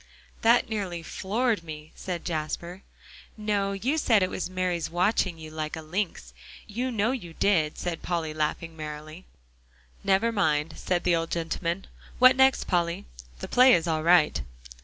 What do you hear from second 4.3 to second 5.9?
was Mary's watching you like a